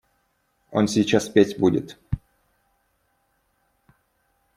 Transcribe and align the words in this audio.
Он 0.71 0.87
сейчас 0.87 1.29
петь 1.29 1.59
будет. 1.59 1.95